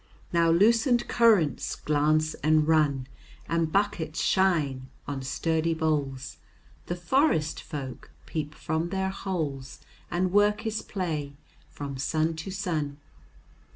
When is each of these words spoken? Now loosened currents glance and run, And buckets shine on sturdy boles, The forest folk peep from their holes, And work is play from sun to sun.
Now 0.33 0.49
loosened 0.49 1.07
currents 1.07 1.75
glance 1.75 2.33
and 2.33 2.67
run, 2.67 3.05
And 3.47 3.71
buckets 3.71 4.19
shine 4.19 4.87
on 5.07 5.21
sturdy 5.21 5.75
boles, 5.75 6.37
The 6.87 6.95
forest 6.95 7.61
folk 7.61 8.09
peep 8.25 8.55
from 8.55 8.89
their 8.89 9.09
holes, 9.11 9.79
And 10.09 10.31
work 10.33 10.65
is 10.65 10.81
play 10.81 11.33
from 11.69 11.97
sun 11.99 12.35
to 12.37 12.49
sun. 12.49 12.97